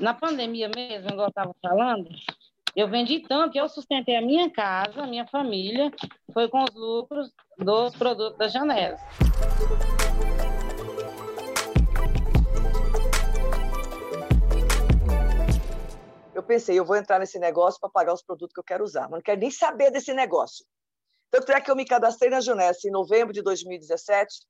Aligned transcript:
Na 0.00 0.12
pandemia 0.12 0.68
mesmo, 0.74 1.10
igual 1.10 1.26
eu 1.26 1.28
estava 1.28 1.54
falando, 1.62 2.08
eu 2.74 2.88
vendi 2.88 3.20
tanto 3.20 3.52
que 3.52 3.60
eu 3.60 3.68
sustentei 3.68 4.16
a 4.16 4.20
minha 4.20 4.50
casa, 4.50 5.02
a 5.02 5.06
minha 5.06 5.24
família, 5.28 5.92
foi 6.32 6.48
com 6.48 6.64
os 6.64 6.74
lucros 6.74 7.30
dos 7.58 7.94
produtos 7.94 8.36
da 8.36 8.48
Janela. 8.48 8.98
Eu 16.34 16.42
pensei, 16.42 16.76
eu 16.76 16.84
vou 16.84 16.96
entrar 16.96 17.20
nesse 17.20 17.38
negócio 17.38 17.78
para 17.78 17.88
pagar 17.88 18.12
os 18.12 18.22
produtos 18.22 18.52
que 18.52 18.58
eu 18.58 18.64
quero 18.64 18.82
usar, 18.82 19.02
mas 19.02 19.12
não 19.12 19.22
quero 19.22 19.40
nem 19.40 19.50
saber 19.52 19.92
desse 19.92 20.12
negócio. 20.12 20.66
Tanto 21.30 21.52
é 21.52 21.60
que 21.60 21.70
eu 21.70 21.76
me 21.76 21.84
cadastrei 21.84 22.30
na 22.30 22.40
Junessa 22.40 22.88
em 22.88 22.90
novembro 22.90 23.32
de 23.32 23.42
2017 23.42 24.40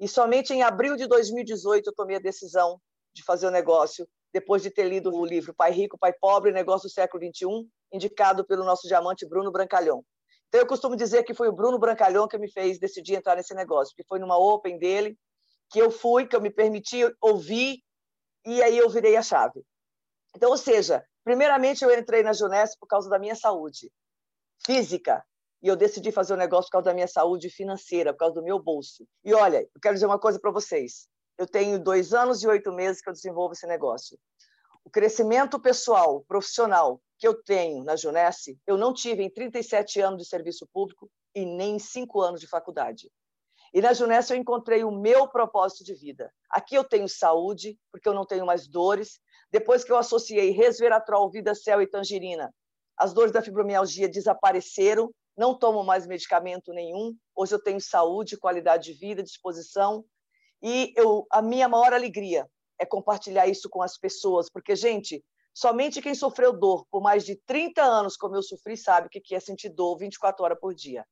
e 0.00 0.08
somente 0.08 0.54
em 0.54 0.62
abril 0.62 0.96
de 0.96 1.06
2018 1.06 1.86
eu 1.88 1.94
tomei 1.94 2.16
a 2.16 2.20
decisão 2.20 2.80
de 3.14 3.22
fazer 3.22 3.46
o 3.46 3.50
negócio 3.50 4.08
depois 4.34 4.64
de 4.64 4.68
ter 4.68 4.88
lido 4.88 5.14
o 5.14 5.24
livro 5.24 5.54
Pai 5.54 5.70
Rico, 5.70 5.96
Pai 5.96 6.12
Pobre, 6.12 6.50
Negócio 6.50 6.88
do 6.88 6.92
Século 6.92 7.22
XXI, 7.24 7.70
indicado 7.92 8.44
pelo 8.44 8.64
nosso 8.64 8.88
diamante 8.88 9.24
Bruno 9.24 9.52
Brancalhão. 9.52 10.04
Então, 10.48 10.60
eu 10.60 10.66
costumo 10.66 10.96
dizer 10.96 11.22
que 11.22 11.32
foi 11.32 11.48
o 11.48 11.52
Bruno 11.52 11.78
Brancalhão 11.78 12.26
que 12.26 12.36
me 12.36 12.50
fez 12.50 12.80
decidir 12.80 13.14
entrar 13.14 13.36
nesse 13.36 13.54
negócio, 13.54 13.94
que 13.94 14.02
foi 14.02 14.18
numa 14.18 14.36
Open 14.36 14.76
dele, 14.76 15.16
que 15.70 15.78
eu 15.78 15.88
fui, 15.88 16.26
que 16.26 16.34
eu 16.34 16.40
me 16.40 16.50
permiti 16.50 17.00
ouvir, 17.20 17.78
e 18.44 18.60
aí 18.60 18.76
eu 18.76 18.90
virei 18.90 19.16
a 19.16 19.22
chave. 19.22 19.64
Então, 20.34 20.50
ou 20.50 20.58
seja, 20.58 21.04
primeiramente 21.22 21.84
eu 21.84 21.96
entrei 21.96 22.24
na 22.24 22.32
Juness 22.32 22.76
por 22.76 22.88
causa 22.88 23.08
da 23.08 23.20
minha 23.20 23.36
saúde 23.36 23.88
física, 24.66 25.24
e 25.62 25.68
eu 25.68 25.76
decidi 25.76 26.10
fazer 26.10 26.32
o 26.32 26.36
um 26.36 26.40
negócio 26.40 26.68
por 26.68 26.72
causa 26.72 26.86
da 26.86 26.94
minha 26.94 27.08
saúde 27.08 27.48
financeira, 27.50 28.12
por 28.12 28.18
causa 28.18 28.34
do 28.34 28.42
meu 28.42 28.58
bolso. 28.58 29.06
E 29.24 29.32
olha, 29.32 29.62
eu 29.62 29.80
quero 29.80 29.94
dizer 29.94 30.06
uma 30.06 30.18
coisa 30.18 30.40
para 30.40 30.50
vocês 30.50 31.08
eu 31.36 31.46
tenho 31.46 31.78
dois 31.78 32.14
anos 32.14 32.42
e 32.42 32.46
oito 32.46 32.72
meses 32.72 33.00
que 33.00 33.08
eu 33.08 33.12
desenvolvo 33.12 33.54
esse 33.54 33.66
negócio. 33.66 34.18
O 34.84 34.90
crescimento 34.90 35.58
pessoal, 35.58 36.24
profissional 36.28 37.00
que 37.18 37.26
eu 37.26 37.42
tenho 37.42 37.82
na 37.82 37.96
Junesse, 37.96 38.58
eu 38.66 38.76
não 38.76 38.92
tive 38.92 39.22
em 39.22 39.30
37 39.30 40.00
anos 40.00 40.22
de 40.22 40.28
serviço 40.28 40.68
público 40.72 41.10
e 41.34 41.44
nem 41.44 41.76
em 41.76 41.78
cinco 41.78 42.20
anos 42.20 42.40
de 42.40 42.46
faculdade. 42.46 43.10
E 43.72 43.80
na 43.80 43.92
Junesse 43.92 44.32
eu 44.32 44.36
encontrei 44.36 44.84
o 44.84 44.92
meu 44.92 45.26
propósito 45.26 45.82
de 45.82 45.94
vida. 45.94 46.32
Aqui 46.50 46.76
eu 46.76 46.84
tenho 46.84 47.08
saúde, 47.08 47.76
porque 47.90 48.08
eu 48.08 48.14
não 48.14 48.24
tenho 48.24 48.46
mais 48.46 48.68
dores. 48.68 49.18
Depois 49.50 49.82
que 49.82 49.90
eu 49.90 49.96
associei 49.96 50.50
resveratrol, 50.50 51.30
vida 51.30 51.54
céu 51.54 51.82
e 51.82 51.86
tangerina, 51.86 52.54
as 52.96 53.12
dores 53.12 53.32
da 53.32 53.42
fibromialgia 53.42 54.08
desapareceram, 54.08 55.10
não 55.36 55.58
tomo 55.58 55.82
mais 55.82 56.06
medicamento 56.06 56.72
nenhum. 56.72 57.16
Hoje 57.34 57.54
eu 57.54 57.60
tenho 57.60 57.80
saúde, 57.80 58.36
qualidade 58.36 58.92
de 58.92 58.98
vida, 58.98 59.22
disposição 59.22 60.04
e 60.64 60.94
eu, 60.96 61.26
a 61.30 61.42
minha 61.42 61.68
maior 61.68 61.92
alegria 61.92 62.48
é 62.78 62.86
compartilhar 62.86 63.46
isso 63.46 63.68
com 63.68 63.82
as 63.82 63.98
pessoas, 63.98 64.48
porque, 64.48 64.74
gente, 64.74 65.22
somente 65.52 66.00
quem 66.00 66.14
sofreu 66.14 66.54
dor 66.54 66.86
por 66.90 67.02
mais 67.02 67.22
de 67.22 67.36
30 67.44 67.82
anos, 67.82 68.16
como 68.16 68.34
eu 68.34 68.42
sofri, 68.42 68.74
sabe 68.74 69.08
o 69.08 69.10
que 69.10 69.34
é 69.34 69.40
sentir 69.40 69.68
dor 69.68 69.98
24 69.98 70.42
horas 70.42 70.58
por 70.58 70.74
dia. 70.74 71.06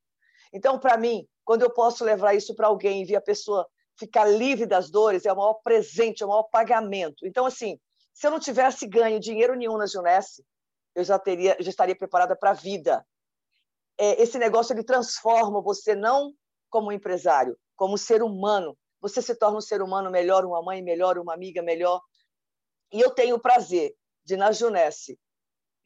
Então, 0.54 0.78
para 0.78 0.96
mim, 0.96 1.28
quando 1.44 1.62
eu 1.62 1.70
posso 1.70 2.02
levar 2.02 2.32
isso 2.32 2.54
para 2.54 2.68
alguém 2.68 3.02
e 3.02 3.04
ver 3.04 3.16
a 3.16 3.20
pessoa 3.20 3.68
ficar 3.94 4.24
livre 4.24 4.64
das 4.64 4.90
dores, 4.90 5.26
é 5.26 5.32
o 5.32 5.36
maior 5.36 5.60
presente, 5.62 6.22
é 6.22 6.26
o 6.26 6.30
maior 6.30 6.44
pagamento. 6.44 7.26
Então, 7.26 7.44
assim, 7.44 7.78
se 8.14 8.26
eu 8.26 8.30
não 8.30 8.40
tivesse 8.40 8.86
ganho 8.86 9.20
dinheiro 9.20 9.54
nenhum 9.54 9.76
na 9.76 9.86
Junesse, 9.86 10.42
eu 10.94 11.04
já 11.04 11.18
teria, 11.18 11.58
já 11.60 11.68
estaria 11.68 11.96
preparada 11.96 12.34
para 12.34 12.50
a 12.50 12.54
vida. 12.54 13.06
É, 13.98 14.22
esse 14.22 14.38
negócio 14.38 14.72
ele 14.72 14.82
transforma 14.82 15.60
você 15.60 15.94
não 15.94 16.32
como 16.70 16.90
empresário, 16.90 17.54
como 17.76 17.98
ser 17.98 18.22
humano, 18.22 18.74
você 19.02 19.20
se 19.20 19.34
torna 19.34 19.58
um 19.58 19.60
ser 19.60 19.82
humano 19.82 20.10
melhor, 20.10 20.44
uma 20.44 20.62
mãe 20.62 20.80
melhor, 20.80 21.18
uma 21.18 21.34
amiga 21.34 21.60
melhor. 21.60 22.00
E 22.92 23.00
eu 23.00 23.10
tenho 23.10 23.34
o 23.34 23.40
prazer 23.40 23.92
de, 24.24 24.36
na 24.36 24.52
Junesse, 24.52 25.18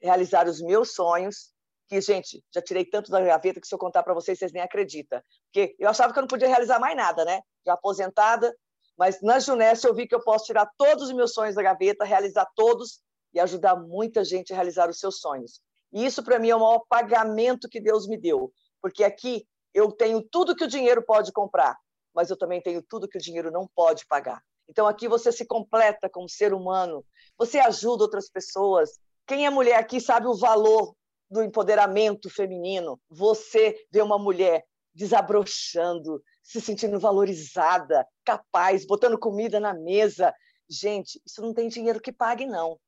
realizar 0.00 0.47
os 0.47 0.61
meus 0.61 0.95
sonhos, 0.95 1.50
que, 1.89 1.98
gente, 2.00 2.44
já 2.53 2.61
tirei 2.61 2.84
tanto 2.84 3.11
da 3.11 3.20
gaveta 3.20 3.61
que 3.61 3.67
se 3.67 3.75
eu 3.75 3.78
contar 3.78 4.03
para 4.03 4.12
vocês, 4.12 4.39
vocês 4.39 4.53
nem 4.53 4.62
acreditam. 4.62 5.22
Porque 5.47 5.75
eu 5.78 5.89
achava 5.89 6.12
que 6.12 6.19
eu 6.19 6.22
não 6.22 6.28
podia 6.28 6.49
realizar 6.49 6.78
mais 6.78 6.94
nada, 6.94 7.25
né? 7.25 7.41
Já 7.65 7.72
aposentada, 7.72 8.55
mas 8.99 9.22
na 9.22 9.38
Junesse 9.38 9.87
eu 9.87 9.94
vi 9.94 10.06
que 10.06 10.15
eu 10.15 10.22
posso 10.22 10.44
tirar 10.44 10.69
todos 10.76 11.05
os 11.05 11.15
meus 11.15 11.32
sonhos 11.32 11.55
da 11.55 11.62
gaveta, 11.62 12.05
realizar 12.05 12.47
todos 12.55 13.00
e 13.32 13.41
ajudar 13.41 13.76
muita 13.76 14.25
gente 14.25 14.53
a 14.53 14.56
realizar 14.56 14.91
os 14.91 14.99
seus 14.99 15.21
sonhos. 15.21 15.60
E 15.93 16.05
isso, 16.05 16.22
para 16.22 16.38
mim, 16.38 16.50
é 16.50 16.56
o 16.56 16.60
maior 16.60 16.82
pagamento 16.88 17.69
que 17.69 17.81
Deus 17.81 18.06
me 18.06 18.19
deu, 18.19 18.53
porque 18.82 19.05
aqui 19.05 19.47
eu 19.72 19.93
tenho 19.93 20.21
tudo 20.22 20.56
que 20.56 20.65
o 20.65 20.69
dinheiro 20.69 21.03
pode 21.03 21.32
comprar, 21.32 21.78
mas 22.16 22.31
eu 22.31 22.37
também 22.37 22.62
tenho 22.62 22.82
tudo 22.82 23.06
que 23.06 23.19
o 23.19 23.21
dinheiro 23.21 23.50
não 23.53 23.69
pode 23.77 24.06
pagar. 24.06 24.43
Então 24.66 24.87
aqui 24.87 25.06
você 25.06 25.31
se 25.31 25.44
completa 25.44 26.09
como 26.09 26.28
ser 26.28 26.54
humano, 26.54 27.04
você 27.37 27.59
ajuda 27.59 28.04
outras 28.04 28.31
pessoas. 28.31 28.99
Quem 29.27 29.44
é 29.44 29.50
mulher 29.50 29.77
aqui 29.77 30.00
sabe 30.00 30.26
o 30.26 30.34
valor 30.34 30.97
do 31.31 31.43
empoderamento 31.43 32.31
feminino. 32.31 32.99
Você 33.10 33.76
vê 33.93 34.00
uma 34.00 34.19
mulher 34.19 34.65
desabrochando, 34.94 36.22
se 36.43 36.60
sentindo 36.60 36.99
valorizada, 36.99 38.06
capaz, 38.25 38.87
botando 38.87 39.19
comida 39.19 39.60
na 39.60 39.75
mesa. 39.75 40.32
Gente, 40.69 41.21
isso 41.26 41.43
não 41.43 41.53
tem 41.53 41.69
dinheiro 41.69 42.00
que 42.00 42.10
pague, 42.10 42.47
não. 42.47 42.81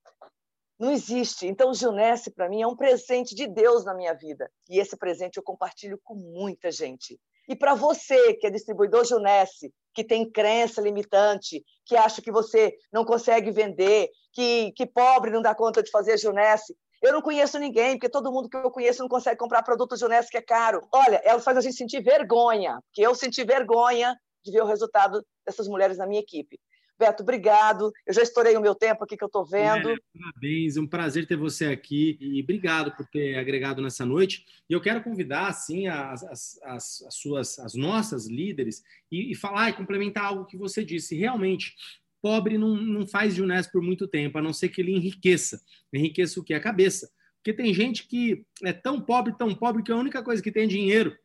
Não 0.79 0.91
existe. 0.91 1.47
Então, 1.47 1.71
o 1.71 1.75
Junesse, 1.75 2.31
para 2.31 2.49
mim, 2.49 2.63
é 2.63 2.67
um 2.67 2.77
presente 2.77 3.35
de 3.35 3.47
Deus 3.47 3.85
na 3.85 3.93
minha 3.93 4.15
vida. 4.15 4.51
E 4.71 4.79
esse 4.79 4.97
presente 4.97 5.37
eu 5.37 5.43
compartilho 5.43 6.01
com 6.03 6.15
muita 6.15 6.71
gente. 6.71 7.21
E 7.49 7.57
para 7.57 7.75
você, 7.75 8.35
que 8.35 8.47
é 8.47 8.51
distribuidor 8.51 9.05
Junesse, 9.05 9.73
que 9.95 10.05
tem 10.05 10.31
crença 10.31 10.81
limitante, 10.81 11.65
que 11.87 11.97
acha 11.97 12.21
que 12.21 12.31
você 12.31 12.77
não 12.93 13.05
consegue 13.05 13.51
vender, 13.51 14.11
que, 14.33 14.71
que 14.73 14.87
pobre 14.87 15.31
não 15.31 15.41
dá 15.41 15.55
conta 15.55 15.83
de 15.83 15.91
fazer 15.91 16.19
Junesse, 16.19 16.77
eu 17.03 17.13
não 17.13 17.23
conheço 17.23 17.59
ninguém, 17.59 17.93
porque 17.93 18.09
todo 18.09 18.33
mundo 18.33 18.49
que 18.49 18.57
eu 18.57 18.71
conheço 18.71 19.03
não 19.03 19.09
consegue 19.09 19.39
comprar 19.39 19.63
produto 19.63 19.97
Junesse 19.97 20.31
que 20.31 20.37
é 20.37 20.43
caro. 20.43 20.87
Olha, 20.93 21.21
ela 21.25 21.41
faz 21.41 21.57
a 21.57 21.61
gente 21.61 21.77
sentir 21.77 22.03
vergonha, 22.03 22.81
porque 22.87 23.03
eu 23.03 23.15
senti 23.15 23.45
vergonha 23.45 24.17
de 24.45 24.53
ver 24.53 24.63
o 24.63 24.67
resultado 24.67 25.25
dessas 25.47 25.69
mulheres 25.69 25.97
na 25.97 26.07
minha 26.07 26.21
equipe. 26.21 26.59
Beto, 26.99 27.23
obrigado. 27.23 27.93
Eu 28.05 28.13
já 28.13 28.23
estourei 28.23 28.57
o 28.57 28.61
meu 28.61 28.75
tempo 28.75 29.05
aqui 29.05 29.17
que 29.17 29.23
eu 29.23 29.29
estou 29.29 29.45
vendo. 29.45 29.91
É, 29.91 29.97
parabéns, 30.19 30.77
é 30.77 30.81
um 30.81 30.87
prazer 30.87 31.27
ter 31.27 31.37
você 31.37 31.67
aqui 31.67 32.19
e 32.21 32.43
obrigado 32.43 32.91
por 32.97 33.07
ter 33.07 33.37
agregado 33.37 33.81
nessa 33.81 34.05
noite. 34.05 34.45
E 34.69 34.73
eu 34.73 34.81
quero 34.81 35.03
convidar, 35.03 35.47
assim, 35.47 35.87
as, 35.87 36.25
as, 36.25 36.61
as, 36.65 37.03
as 37.03 37.15
suas, 37.15 37.59
as 37.61 37.75
nossas 37.75 38.27
líderes 38.27 38.83
e, 39.13 39.31
e, 39.31 39.35
falar 39.37 39.71
e 39.71 39.75
complementar 39.75 40.25
algo 40.25 40.45
que 40.45 40.57
você 40.57 40.85
disse. 40.85 41.15
Realmente, 41.15 41.77
pobre 42.21 42.59
não, 42.59 42.75
não 42.75 43.07
faz 43.07 43.35
de 43.35 43.43
Unesco 43.43 43.75
por 43.75 43.83
muito 43.83 44.09
tempo, 44.09 44.37
a 44.37 44.43
não 44.43 44.53
ser 44.53 44.69
que 44.69 44.81
ele 44.81 44.93
enriqueça. 44.93 45.63
Enriqueça 45.93 46.41
o 46.41 46.45
que? 46.45 46.53
A 46.53 46.61
cabeça. 46.61 47.09
Porque 47.37 47.53
tem 47.53 47.73
gente 47.73 48.09
que 48.09 48.45
é 48.65 48.73
tão 48.73 49.01
pobre, 49.01 49.37
tão 49.39 49.55
pobre, 49.55 49.85
que 49.85 49.93
a 49.93 49.97
única 49.97 50.21
coisa 50.21 50.43
que 50.43 50.51
tem 50.51 50.65
é 50.65 50.67
dinheiro. 50.67 51.17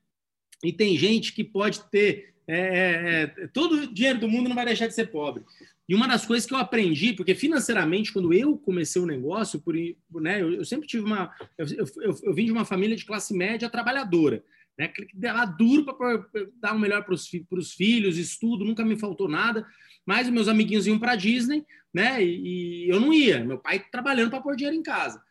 E 0.64 0.72
tem 0.72 0.96
gente 0.98 1.34
que 1.34 1.44
pode 1.44 1.84
ter 1.90 2.33
é, 2.48 2.58
é, 2.58 3.44
é, 3.44 3.48
todo 3.48 3.88
dinheiro 3.88 4.20
do 4.20 4.28
mundo 4.28 4.50
não 4.50 4.56
vai 4.56 4.66
deixar 4.66 4.88
de 4.88 4.94
ser 4.94 5.08
pobre. 5.08 5.44
E 5.88 5.96
uma 5.96 6.08
das 6.08 6.26
coisas 6.26 6.46
que 6.46 6.54
eu 6.54 6.58
aprendi, 6.58 7.14
porque 7.14 7.36
financeiramente, 7.36 8.12
quando 8.12 8.34
eu 8.34 8.58
comecei 8.58 9.02
o 9.02 9.06
negócio, 9.06 9.60
por, 9.60 9.76
né, 10.22 10.42
eu, 10.42 10.54
eu 10.54 10.66
sempre 10.66 10.88
tive 10.88 11.04
uma. 11.04 11.34
Eu, 11.58 11.66
eu, 11.78 12.18
eu, 12.24 12.34
vim 12.34 12.46
de 12.46 12.52
uma 12.52 12.66
família 12.66 12.96
de 12.96 13.06
classe 13.06 13.34
média 13.34 13.70
trabalhadora, 13.70 14.44
né, 14.78 14.88
que 14.88 15.06
duro 15.58 15.86
para 15.86 16.26
dar 16.62 16.74
o 16.74 16.78
um 16.78 16.80
melhor 16.80 17.04
para 17.04 17.14
os 17.14 17.74
filhos, 17.74 18.18
estudo, 18.18 18.64
nunca 18.64 18.86
me 18.86 18.98
faltou 18.98 19.28
nada. 19.28 19.66
Mas 20.06 20.30
meus 20.30 20.48
amiguinhos 20.48 20.88
iam 20.88 21.00
para 21.00 21.16
Disney, 21.16 21.66
né, 21.94 22.24
e, 22.24 22.86
e, 22.86 22.90
eu 22.90 23.00
não 23.00 23.14
ia. 23.14 23.44
Meu 23.44 23.58
pai 23.58 23.84
trabalhando 23.92 24.30
para 24.30 24.42
pôr 24.42 24.56
dinheiro 24.56 24.78
em 24.78 24.84
casa. 24.84 25.22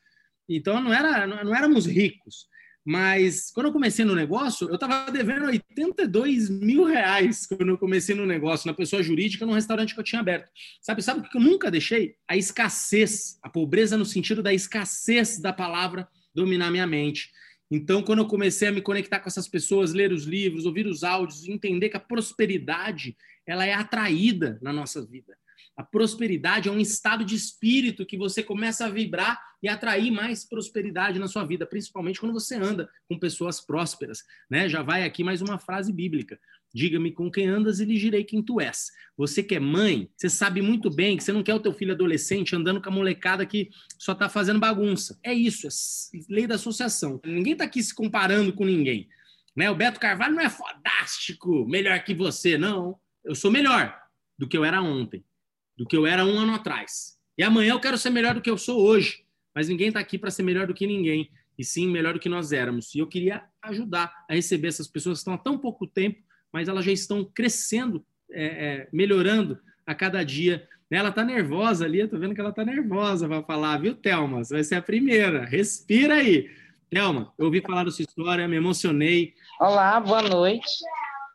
Então 0.49 0.81
não, 0.81 0.93
era, 0.93 1.27
não, 1.27 1.45
não 1.45 1.55
éramos 1.55 1.87
ricos. 1.87 2.47
Mas 2.85 3.51
quando 3.53 3.67
eu 3.67 3.73
comecei 3.73 4.05
no 4.05 4.15
negócio, 4.15 4.69
eu 4.69 4.75
estava 4.75 5.11
devendo 5.11 5.47
82 5.47 6.51
mil 6.51 6.85
reais 6.85 7.47
quando 7.47 7.69
eu 7.69 7.79
comecei 7.79 8.15
no 8.15 8.27
negócio, 8.27 8.67
na 8.67 8.75
pessoa 8.75 9.03
jurídica, 9.03 9.47
num 9.47 9.53
restaurante 9.53 9.95
que 9.95 10.01
eu 10.01 10.05
tinha 10.05 10.21
aberto. 10.21 10.51
Sabe, 10.81 11.01
sabe 11.03 11.21
o 11.21 11.31
que 11.31 11.37
eu 11.37 11.41
nunca 11.41 11.71
deixei? 11.71 12.17
A 12.27 12.37
escassez, 12.37 13.39
a 13.43 13.49
pobreza 13.49 13.97
no 13.97 14.05
sentido 14.05 14.43
da 14.43 14.53
escassez 14.53 15.39
da 15.41 15.53
palavra 15.53 16.09
dominar 16.35 16.71
minha 16.71 16.87
mente. 16.87 17.31
Então, 17.71 18.03
quando 18.03 18.19
eu 18.19 18.27
comecei 18.27 18.69
a 18.69 18.73
me 18.73 18.83
conectar 18.83 19.21
com 19.21 19.29
essas 19.29 19.49
pessoas, 19.49 19.95
ler 19.95 20.13
os 20.13 20.25
livros, 20.25 20.67
ouvir 20.67 20.87
os 20.87 21.05
áudios, 21.05 21.49
entender 21.49 21.89
que 21.89 21.97
a 21.97 22.01
prosperidade 22.01 23.17
ela 23.47 23.65
é 23.65 23.73
atraída 23.73 24.59
na 24.61 24.73
nossa 24.73 25.05
vida. 25.05 25.37
A 25.75 25.83
prosperidade 25.83 26.69
é 26.69 26.73
um 26.73 26.79
estado 26.79 27.25
de 27.25 27.35
espírito 27.35 28.05
que 28.05 28.17
você 28.17 28.43
começa 28.43 28.85
a 28.85 28.91
vibrar 28.91 29.41
e 29.63 29.69
atrair 29.69 30.11
mais 30.11 30.45
prosperidade 30.45 31.19
na 31.19 31.29
sua 31.29 31.45
vida, 31.45 31.65
principalmente 31.65 32.21
quando 32.21 32.35
você 32.35 32.57
anda 32.57 32.91
com 33.09 33.19
pessoas 33.19 33.61
prósperas. 33.61 34.23
Né? 34.51 34.69
Já 34.69 34.83
vai 34.83 35.05
aqui 35.05 35.25
mais 35.25 35.41
uma 35.41 35.59
frase 35.59 35.91
bíblica. 35.91 36.39
Diga-me 36.75 37.13
com 37.13 37.31
quem 37.31 37.49
andas 37.49 37.81
e 37.81 37.85
lhe 37.87 37.99
direi 37.99 38.25
quem 38.25 38.43
tu 38.43 38.61
és. 38.61 38.91
Você 39.17 39.43
que 39.43 39.55
é 39.55 39.61
mãe, 39.61 40.11
você 40.17 40.29
sabe 40.29 40.61
muito 40.61 40.91
bem 40.91 41.17
que 41.17 41.25
você 41.25 41.33
não 41.33 41.43
quer 41.43 41.55
o 41.55 41.61
teu 41.61 41.73
filho 41.73 41.93
adolescente 41.93 42.55
andando 42.55 42.81
com 42.81 42.89
a 42.89 42.93
molecada 42.93 43.47
que 43.47 43.71
só 43.99 44.13
está 44.13 44.29
fazendo 44.29 44.61
bagunça. 44.61 45.19
É 45.23 45.33
isso, 45.33 45.67
é 45.67 45.71
lei 46.29 46.47
da 46.47 46.57
associação. 46.57 47.21
Ninguém 47.25 47.53
está 47.53 47.65
aqui 47.65 47.83
se 47.83 47.95
comparando 47.95 48.53
com 48.53 48.65
ninguém. 48.65 49.09
Né? 49.57 49.71
O 49.71 49.75
Beto 49.75 50.01
Carvalho 50.01 50.35
não 50.35 50.43
é 50.43 50.51
fodástico, 50.51 51.67
melhor 51.67 52.03
que 52.05 52.15
você, 52.15 52.59
não. 52.59 52.99
Eu 53.25 53.35
sou 53.35 53.51
melhor 53.51 53.99
do 54.39 54.49
que 54.49 54.57
eu 54.57 54.65
era 54.65 54.83
ontem 54.83 55.25
do 55.83 55.89
que 55.89 55.97
eu 55.97 56.07
era 56.07 56.25
um 56.25 56.39
ano 56.39 56.55
atrás. 56.55 57.19
E 57.37 57.43
amanhã 57.43 57.73
eu 57.73 57.81
quero 57.81 57.99
ser 57.99 58.11
melhor 58.11 58.35
do 58.35 58.41
que 58.41 58.49
eu 58.49 58.57
sou 58.57 58.81
hoje. 58.81 59.25
Mas 59.53 59.69
ninguém 59.69 59.89
está 59.89 59.99
aqui 59.99 60.17
para 60.17 60.31
ser 60.31 60.45
melhor 60.45 60.67
do 60.67 60.73
que 60.73 60.87
ninguém, 60.87 61.29
e 61.59 61.65
sim 61.65 61.89
melhor 61.89 62.15
do 62.15 62.21
que 62.21 62.29
nós 62.29 62.53
éramos. 62.53 62.95
E 62.95 63.01
eu 63.01 63.07
queria 63.07 63.43
ajudar 63.61 64.25
a 64.31 64.35
receber 64.35 64.69
essas 64.69 64.87
pessoas 64.87 65.19
que 65.19 65.21
estão 65.23 65.35
há 65.35 65.39
tão 65.39 65.59
pouco 65.59 65.87
tempo, 65.87 66.21
mas 66.53 66.69
elas 66.69 66.85
já 66.85 66.93
estão 66.93 67.25
crescendo, 67.25 68.05
é, 68.31 68.45
é, 68.45 68.89
melhorando 68.93 69.59
a 69.85 69.93
cada 69.93 70.23
dia. 70.23 70.67
Ela 70.89 71.09
está 71.09 71.25
nervosa 71.25 71.85
ali, 71.85 71.99
eu 71.99 72.09
tô 72.09 72.17
vendo 72.17 72.35
que 72.35 72.41
ela 72.41 72.51
está 72.51 72.65
nervosa 72.65 73.27
para 73.27 73.43
falar, 73.43 73.79
viu, 73.79 73.95
Thelma? 73.95 74.45
Você 74.45 74.55
vai 74.55 74.65
ser 74.65 74.77
a 74.77 74.83
primeira. 74.83 75.45
Respira 75.45 76.15
aí. 76.15 76.49
Thelma, 76.89 77.33
eu 77.37 77.47
ouvi 77.47 77.61
falar 77.61 77.85
da 77.85 77.91
sua 77.91 78.05
história, 78.05 78.47
me 78.47 78.57
emocionei. 78.57 79.35
Olá, 79.59 79.99
boa 79.99 80.23
noite. 80.23 80.69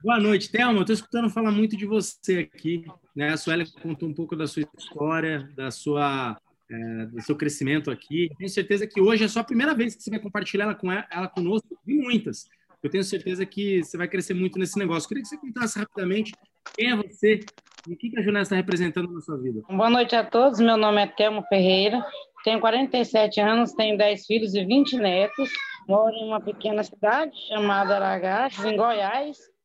Boa 0.08 0.22
noite, 0.22 0.50
Thelma. 0.50 0.80
Estou 0.80 0.94
escutando 0.94 1.30
falar 1.30 1.52
muito 1.52 1.76
de 1.76 1.86
você 1.86 2.40
aqui. 2.40 2.86
Né? 3.14 3.28
A 3.28 3.36
Sueli 3.36 3.70
contou 3.82 4.08
um 4.08 4.14
pouco 4.14 4.38
da 4.38 4.48
sua 4.48 4.64
história, 4.78 5.50
da 5.54 5.70
sua, 5.70 6.38
é, 6.72 7.06
do 7.08 7.22
seu 7.22 7.36
crescimento 7.36 7.92
aqui. 7.92 8.30
Tenho 8.38 8.50
certeza 8.50 8.88
que 8.88 9.02
hoje 9.02 9.26
é 9.26 9.28
só 9.28 9.42
a 9.42 9.44
primeira 9.44 9.76
vez 9.76 9.98
que 9.98 10.04
você 10.04 10.10
vai 10.10 10.20
compartilhar 10.22 10.64
ela, 10.64 10.76
com 10.76 10.90
ela, 10.90 11.06
ela 11.12 11.28
conosco, 11.28 11.78
e 11.86 11.94
muitas. 11.94 12.48
Eu 12.82 12.90
tenho 12.90 13.04
certeza 13.04 13.46
que 13.46 13.84
você 13.84 13.98
vai 13.98 14.08
crescer 14.08 14.34
muito 14.34 14.58
nesse 14.58 14.80
negócio. 14.80 15.10
Queria 15.10 15.24
que 15.24 15.28
você 15.28 15.38
contasse 15.38 15.78
rapidamente 15.78 16.32
quem 16.74 16.90
é 16.90 16.96
você 16.96 17.42
e 17.86 17.94
o 17.94 17.98
que 17.98 18.18
a 18.18 18.22
Junessa 18.22 18.44
está 18.44 18.56
representando 18.56 19.12
na 19.12 19.20
sua 19.20 19.38
vida. 19.38 19.62
Boa 19.68 19.90
noite 19.90 20.16
a 20.16 20.24
todos. 20.24 20.62
Meu 20.62 20.78
nome 20.78 21.04
é 21.04 21.08
Thelma 21.08 21.44
Ferreira. 21.50 22.02
Tenho 22.46 22.62
47 22.62 23.42
anos, 23.42 23.74
tenho 23.74 23.98
10 23.98 24.26
filhos 24.26 24.56
e 24.56 24.64
20 24.64 24.96
netos. 25.00 25.50
Moro 25.86 26.16
em 26.16 26.26
uma 26.30 26.40
pequena 26.40 26.82
cidade 26.82 27.36
chamada 27.50 27.98
Aragaches, 27.98 28.64
em 28.64 28.78
Goiás. 28.78 29.57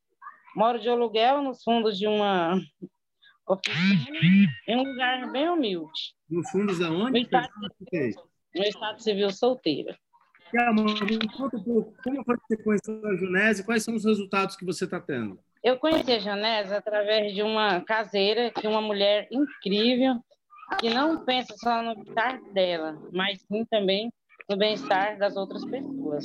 Moro 0.54 0.78
de 0.78 0.88
aluguel 0.88 1.42
nos 1.42 1.62
fundos 1.62 1.98
de 1.98 2.06
uma 2.06 2.60
oficina, 3.48 4.18
em 4.68 4.76
um 4.76 4.82
lugar 4.82 5.30
bem 5.32 5.48
humilde. 5.48 6.14
No 6.28 6.46
fundos 6.48 6.80
aonde? 6.80 7.12
No 7.12 7.18
estado, 7.18 7.48
civil, 7.90 8.22
no 8.54 8.62
estado 8.62 9.02
civil 9.02 9.30
solteira. 9.30 9.98
conta 11.36 11.56
um 11.56 11.62
pouco, 11.62 11.94
como 12.04 12.24
foi 12.24 12.36
que 12.36 12.42
você 12.48 12.62
conheceu 12.62 13.06
a 13.06 13.16
Junese 13.16 13.62
e 13.62 13.64
quais 13.64 13.82
são 13.82 13.94
os 13.94 14.04
resultados 14.04 14.56
que 14.56 14.64
você 14.64 14.84
está 14.84 15.00
tendo? 15.00 15.38
Eu 15.62 15.78
conheci 15.78 16.12
a 16.12 16.18
Janese 16.18 16.74
através 16.74 17.34
de 17.34 17.42
uma 17.42 17.80
caseira, 17.80 18.50
que 18.50 18.66
uma 18.66 18.80
mulher 18.80 19.28
incrível, 19.30 20.16
que 20.80 20.90
não 20.90 21.24
pensa 21.24 21.54
só 21.56 21.82
no 21.82 21.94
bem-estar 21.94 22.42
dela, 22.52 23.00
mas 23.12 23.40
sim 23.42 23.64
também 23.66 24.12
no 24.50 24.56
bem-estar 24.56 25.18
das 25.18 25.36
outras 25.36 25.64
pessoas. 25.64 26.24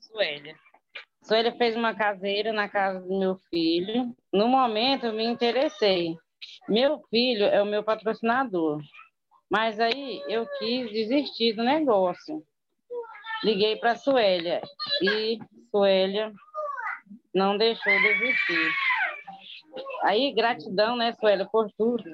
Suélia. 0.00 0.56
Suélia 1.22 1.52
fez 1.56 1.76
uma 1.76 1.94
caseira 1.94 2.52
na 2.52 2.68
casa 2.68 3.00
do 3.00 3.18
meu 3.18 3.36
filho. 3.48 4.14
No 4.32 4.48
momento, 4.48 5.06
eu 5.06 5.12
me 5.12 5.24
interessei. 5.24 6.16
Meu 6.68 7.00
filho 7.08 7.44
é 7.44 7.62
o 7.62 7.66
meu 7.66 7.84
patrocinador. 7.84 8.80
Mas 9.50 9.78
aí 9.78 10.22
eu 10.28 10.46
quis 10.58 10.90
desistir 10.90 11.54
do 11.54 11.62
negócio. 11.62 12.42
Liguei 13.44 13.76
para 13.76 13.92
a 13.92 13.96
Suélia 13.96 14.60
e 15.02 15.38
Suélia 15.70 16.32
não 17.34 17.56
deixou 17.56 17.92
desistir. 17.92 18.72
Aí, 20.02 20.32
gratidão, 20.34 20.96
né, 20.96 21.12
Suélia, 21.12 21.48
por 21.50 21.70
tudo. 21.76 22.04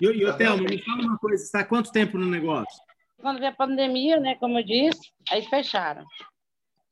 E, 0.00 0.06
e 0.06 0.32
Thelma, 0.36 0.64
me 0.68 0.78
fala 0.82 1.02
uma 1.02 1.18
coisa, 1.18 1.42
está 1.42 1.60
há 1.60 1.64
quanto 1.64 1.92
tempo 1.92 2.18
no 2.18 2.26
negócio? 2.26 2.80
Quando 3.20 3.38
veio 3.38 3.50
a 3.50 3.54
pandemia, 3.54 4.18
né, 4.18 4.34
como 4.36 4.58
eu 4.58 4.64
disse, 4.64 5.12
aí 5.30 5.42
fecharam. 5.42 6.04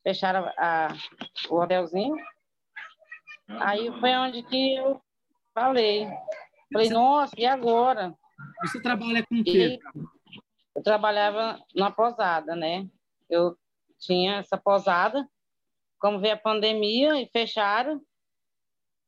Fecharam 0.02 0.50
a, 0.56 0.88
o 1.48 1.56
hotelzinho. 1.56 2.16
Aí 3.48 3.90
foi 4.00 4.14
onde 4.14 4.42
que 4.42 4.76
eu 4.76 5.00
falei. 5.54 6.06
Falei, 6.72 6.88
nossa, 6.88 7.34
e 7.36 7.44
agora? 7.44 8.14
Você 8.62 8.80
trabalha 8.80 9.24
com 9.26 9.40
o 9.40 9.44
quê? 9.44 9.78
Eu 10.74 10.82
trabalhava 10.82 11.60
na 11.74 11.90
posada, 11.90 12.54
né? 12.54 12.88
Eu 13.28 13.56
tinha 13.98 14.36
essa 14.36 14.56
posada 14.56 15.28
como 16.00 16.18
veio 16.18 16.34
a 16.34 16.38
pandemia 16.38 17.20
e 17.20 17.28
fecharam, 17.30 18.00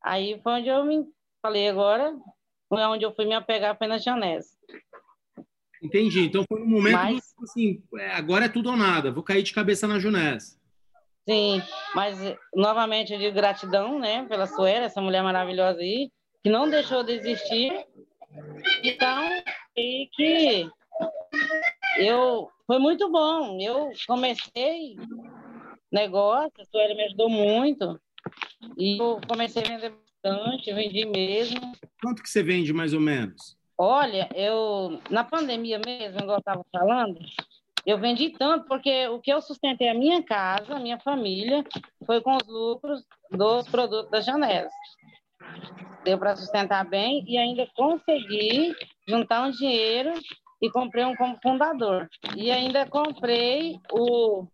aí 0.03 0.39
foi 0.43 0.53
onde 0.53 0.69
eu 0.69 0.85
me 0.85 1.05
falei 1.41 1.69
agora, 1.69 2.15
foi 2.69 2.83
onde 2.83 3.05
eu 3.05 3.15
fui 3.15 3.25
me 3.25 3.35
apegar 3.35 3.77
foi 3.77 3.87
na 3.87 3.99
Janese. 3.99 4.57
Entendi. 5.83 6.27
Então 6.27 6.45
foi 6.47 6.63
um 6.63 6.69
momento 6.69 6.93
mas, 6.93 7.35
assim, 7.43 7.83
é, 7.97 8.13
agora 8.13 8.45
é 8.45 8.49
tudo 8.49 8.71
ou 8.71 8.77
nada, 8.77 9.11
vou 9.11 9.23
cair 9.23 9.43
de 9.43 9.53
cabeça 9.53 9.89
na 9.89 9.99
Junés. 9.99 10.61
Sim, 11.29 11.63
mas 11.95 12.19
novamente 12.55 13.13
eu 13.13 13.19
digo 13.19 13.35
gratidão, 13.35 13.99
né, 13.99 14.25
pela 14.27 14.47
Suela, 14.47 14.87
essa 14.87 15.01
mulher 15.01 15.23
maravilhosa 15.23 15.79
aí, 15.79 16.11
que 16.43 16.51
não 16.51 16.69
deixou 16.69 17.05
de 17.05 17.13
existir. 17.13 17.73
Então, 18.83 19.23
e 19.77 20.09
que 20.13 20.69
eu 21.99 22.51
foi 22.67 22.79
muito 22.79 23.11
bom. 23.11 23.59
Eu 23.61 23.91
comecei 24.07 24.97
negócio, 25.91 26.53
a 26.61 26.65
Sueli 26.65 26.95
me 26.95 27.05
ajudou 27.05 27.29
muito. 27.29 28.01
E 28.77 28.99
eu 28.99 29.21
comecei 29.29 29.63
a 29.63 29.69
vender 29.69 29.93
bastante, 30.23 30.73
vendi 30.73 31.05
mesmo. 31.05 31.73
Quanto 32.01 32.23
que 32.23 32.29
você 32.29 32.43
vende, 32.43 32.73
mais 32.73 32.93
ou 32.95 33.01
menos? 33.01 33.57
Olha, 33.77 34.29
eu, 34.35 35.01
na 35.11 35.25
pandemia 35.25 35.81
mesmo, 35.85 36.21
igual 36.21 36.37
eu 36.37 36.39
estava 36.39 36.65
falando, 36.71 37.19
eu 37.87 37.99
vendi 37.99 38.31
tanto 38.31 38.67
porque 38.67 39.09
o 39.09 39.21
que 39.21 39.33
eu 39.33 39.41
sustentei 39.41 39.89
a 39.89 39.95
minha 39.95 40.23
casa, 40.23 40.75
a 40.75 40.81
minha 40.81 40.99
família, 41.01 41.65
foi 42.07 42.21
com 42.21 42.37
os 42.37 42.47
lucros 42.47 43.03
dos 43.31 43.69
produtos 43.69 44.11
da 44.11 44.21
Janela. 44.21 44.69
Deu 46.05 46.19
para 46.19 46.37
sustentar 46.37 46.85
bem 46.85 47.25
e 47.27 47.37
ainda 47.37 47.67
consegui 47.75 48.75
juntar 49.09 49.43
um 49.47 49.51
dinheiro 49.51 50.13
e 50.61 50.71
comprei 50.71 51.05
um 51.05 51.17
como 51.17 51.37
fundador. 51.43 52.09
E 52.37 52.51
ainda 52.51 52.87
comprei 52.87 53.81
o, 53.91 54.47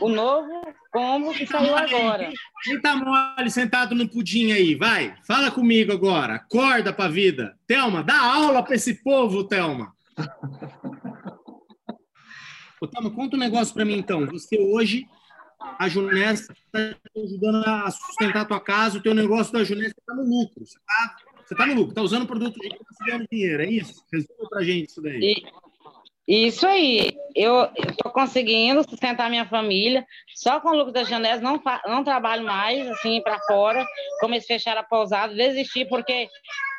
o 0.00 0.08
novo 0.08 0.62
combo 0.90 1.32
que 1.32 1.46
saiu 1.46 1.76
agora. 1.76 2.32
Quem 2.64 2.80
tá 2.80 2.96
mole 2.96 3.48
sentado 3.48 3.94
no 3.94 4.08
pudim 4.08 4.50
aí? 4.50 4.74
Vai, 4.74 5.14
fala 5.24 5.52
comigo 5.52 5.92
agora. 5.92 6.34
Acorda 6.34 6.92
pra 6.92 7.06
vida. 7.06 7.56
Thelma, 7.64 8.02
dá 8.02 8.18
aula 8.20 8.60
para 8.62 8.74
esse 8.74 9.02
povo, 9.04 9.44
Thelma. 9.44 9.94
Thelma, 12.88 13.10
conta 13.10 13.36
um 13.36 13.40
negócio 13.40 13.74
para 13.74 13.84
mim 13.84 13.98
então. 13.98 14.26
Você 14.26 14.58
hoje, 14.58 15.06
a 15.78 15.88
Junés 15.88 16.40
está 16.40 16.96
ajudando 17.16 17.64
a 17.66 17.90
sustentar 17.90 18.42
a 18.42 18.44
tua 18.44 18.60
casa, 18.60 18.98
o 18.98 19.02
teu 19.02 19.14
negócio 19.14 19.52
da 19.52 19.64
Junés 19.64 19.88
está 19.88 20.14
no 20.14 20.22
lucro. 20.22 20.64
Você 20.64 20.78
está 20.78 21.16
está 21.54 21.66
no 21.66 21.74
lucro, 21.74 21.90
está 21.90 22.02
usando 22.02 22.26
produto 22.26 22.58
de 22.58 22.68
graça 22.68 23.04
ganhando 23.06 23.28
dinheiro, 23.30 23.62
é 23.62 23.66
isso? 23.66 24.04
Resume 24.12 24.48
para 24.48 24.62
gente 24.62 24.88
isso 24.88 25.02
daí. 25.02 25.34
E, 26.26 26.46
isso 26.46 26.66
aí. 26.66 27.16
Eu 27.34 27.68
estou 27.88 28.10
conseguindo 28.12 28.82
sustentar 28.88 29.28
minha 29.28 29.46
família. 29.46 30.06
Só 30.34 30.58
com 30.60 30.70
o 30.70 30.76
lucro 30.76 30.92
da 30.92 31.04
Janés 31.04 31.40
não, 31.40 31.60
não 31.86 32.02
trabalho 32.02 32.44
mais, 32.44 32.86
assim, 32.88 33.20
para 33.22 33.38
fora. 33.40 33.84
Comecei 34.20 34.56
a 34.56 34.58
fechar 34.58 34.76
a 34.78 34.82
pousada, 34.82 35.34
desisti, 35.34 35.84
porque 35.84 36.28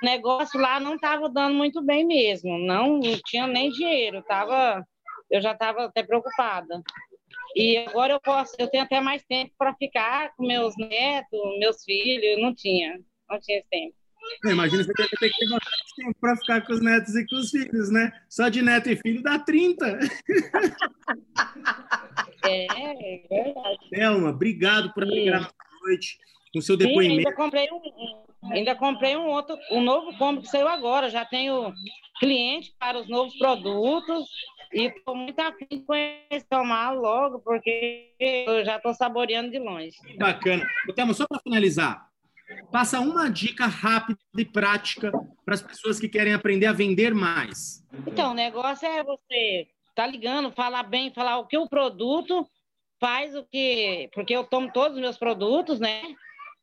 o 0.02 0.06
negócio 0.06 0.60
lá 0.60 0.80
não 0.80 0.96
estava 0.96 1.30
dando 1.30 1.54
muito 1.54 1.82
bem 1.84 2.06
mesmo. 2.06 2.58
Não, 2.58 2.98
não 2.98 3.20
tinha 3.26 3.46
nem 3.46 3.70
dinheiro. 3.70 4.24
Tava, 4.24 4.84
eu 5.36 5.42
já 5.42 5.52
estava 5.52 5.86
até 5.86 6.04
preocupada. 6.04 6.82
E 7.56 7.78
agora 7.78 8.14
eu 8.14 8.20
posso, 8.20 8.54
eu 8.60 8.68
tenho 8.68 8.84
até 8.84 9.00
mais 9.00 9.24
tempo 9.24 9.54
para 9.58 9.74
ficar 9.76 10.34
com 10.36 10.46
meus 10.46 10.76
netos, 10.78 11.40
meus 11.60 11.84
filhos. 11.84 12.42
Não 12.42 12.54
tinha, 12.54 13.00
não 13.30 13.40
tinha 13.40 13.64
tempo. 13.70 13.96
Imagina 14.46 14.84
você 14.84 14.94
ter 14.94 15.08
que 15.08 15.18
ter 15.18 15.50
bastante 15.50 15.96
tempo 15.96 16.16
para 16.20 16.36
ficar 16.36 16.62
com 16.66 16.74
os 16.74 16.82
netos 16.82 17.16
e 17.16 17.26
com 17.28 17.36
os 17.36 17.52
filhos, 17.52 17.92
né? 17.92 18.12
Só 18.28 18.50
de 18.50 18.62
neto 18.62 18.90
e 18.90 18.96
filho 18.96 19.22
dá 19.22 19.40
30. 19.40 20.00
É, 22.48 22.66
é 22.66 23.28
verdade. 23.28 23.90
Thelma, 23.90 24.30
obrigado 24.30 24.94
por 24.94 25.02
agregar 25.02 25.42
na 25.42 25.50
noite 25.82 26.20
com 26.54 26.62
seu 26.62 26.78
depoimento. 26.78 27.10
Sim, 27.10 27.18
ainda 27.18 27.34
comprei 27.34 27.68
um, 27.72 28.52
ainda 28.52 28.76
comprei 28.76 29.18
um 29.18 29.26
outro, 29.26 29.58
um 29.72 29.82
novo 29.82 30.16
combo 30.20 30.42
que 30.42 30.48
saiu 30.48 30.68
agora. 30.68 31.10
Já 31.10 31.26
tenho 31.26 31.74
cliente 32.20 32.72
para 32.80 33.00
os 33.00 33.10
novos 33.10 33.36
produtos 33.38 34.30
e 34.76 34.88
estou 34.88 35.16
muito 35.16 35.40
afim 35.40 35.66
de 35.72 35.80
conhecer 35.82 36.46
tomar 36.50 36.92
logo, 36.92 37.40
porque 37.40 38.14
eu 38.20 38.66
já 38.66 38.76
estou 38.78 38.94
saboreando 38.94 39.50
de 39.50 39.58
longe. 39.58 39.96
Bacana. 40.18 40.68
Thelma, 40.96 41.14
só 41.14 41.26
para 41.28 41.40
finalizar, 41.40 42.10
Passa 42.72 43.00
uma 43.00 43.30
dica 43.30 43.66
rápida 43.66 44.20
e 44.38 44.46
prática 44.46 45.12
para 45.44 45.56
as 45.56 45.62
pessoas 45.62 46.00
que 46.00 46.08
querem 46.08 46.34
aprender 46.34 46.68
a 46.68 46.74
vender 46.74 47.14
mais. 47.14 47.84
Então, 48.06 48.32
o 48.32 48.36
negócio 48.36 48.88
é 48.88 49.04
você 49.04 49.68
tá 49.96 50.06
ligando, 50.06 50.52
falar 50.52 50.84
bem, 50.84 51.14
falar 51.14 51.38
o 51.40 51.48
que 51.48 51.58
o 51.58 51.68
produto 51.68 52.48
faz, 53.00 53.36
o 53.36 53.44
que. 53.44 54.10
Porque 54.14 54.36
eu 54.36 54.44
tomo 54.44 54.72
todos 54.72 54.96
os 54.96 55.02
meus 55.02 55.18
produtos, 55.18 55.80
né? 55.80 56.02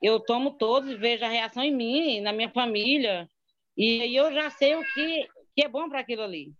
Eu 0.00 0.20
tomo 0.20 0.52
todos 0.52 0.90
e 0.90 0.96
vejo 0.96 1.24
a 1.24 1.28
reação 1.28 1.62
em 1.62 1.74
mim, 1.74 2.20
na 2.20 2.32
minha 2.32 2.50
família. 2.50 3.28
E 3.76 4.02
aí 4.02 4.14
eu 4.14 4.32
já 4.32 4.50
sei 4.50 4.76
o 4.76 4.84
que, 4.92 5.28
que 5.56 5.64
é 5.64 5.68
bom 5.68 5.88
para 5.88 6.00
aquilo 6.00 6.22
ali. 6.22 6.52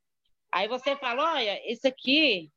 Aí 0.52 0.68
você 0.68 0.94
fala: 0.96 1.34
olha, 1.34 1.72
isso 1.72 1.86
aqui 1.88 2.50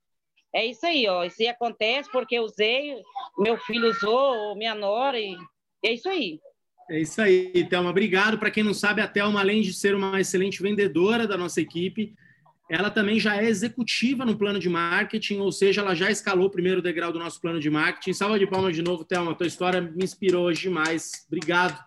é 0.53 0.65
isso 0.65 0.85
aí, 0.85 1.07
ó. 1.07 1.23
Isso 1.23 1.41
aí 1.41 1.47
acontece 1.47 2.09
porque 2.11 2.35
eu 2.35 2.43
usei, 2.43 3.01
meu 3.37 3.57
filho 3.57 3.89
usou, 3.89 4.55
minha 4.55 4.75
nora, 4.75 5.19
e 5.19 5.35
é 5.83 5.93
isso 5.93 6.09
aí. 6.09 6.39
É 6.89 6.99
isso 6.99 7.21
aí, 7.21 7.67
Thelma. 7.67 7.89
Obrigado. 7.89 8.37
Para 8.37 8.51
quem 8.51 8.63
não 8.63 8.73
sabe, 8.73 9.01
a 9.01 9.07
Thelma, 9.07 9.39
além 9.39 9.61
de 9.61 9.73
ser 9.73 9.95
uma 9.95 10.19
excelente 10.19 10.61
vendedora 10.61 11.27
da 11.27 11.35
nossa 11.35 11.59
equipe, 11.59 12.13
ela 12.69 12.89
também 12.89 13.19
já 13.19 13.37
é 13.37 13.45
executiva 13.45 14.25
no 14.25 14.37
plano 14.37 14.59
de 14.59 14.69
marketing, 14.69 15.39
ou 15.39 15.51
seja, 15.51 15.81
ela 15.81 15.95
já 15.95 16.09
escalou 16.09 16.47
o 16.47 16.51
primeiro 16.51 16.81
degrau 16.81 17.11
do 17.11 17.19
nosso 17.19 17.41
plano 17.41 17.59
de 17.59 17.69
marketing. 17.69 18.13
Salva 18.13 18.39
de 18.39 18.47
palmas 18.47 18.75
de 18.75 18.81
novo, 18.81 19.03
Thelma. 19.03 19.35
Tua 19.35 19.47
história 19.47 19.81
me 19.81 20.03
inspirou 20.03 20.45
hoje 20.45 20.63
demais. 20.63 21.25
Obrigado 21.27 21.77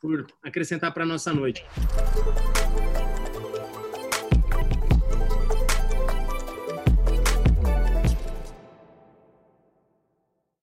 por 0.00 0.26
acrescentar 0.42 0.92
para 0.92 1.04
a 1.04 1.06
nossa 1.06 1.32
noite. 1.32 1.64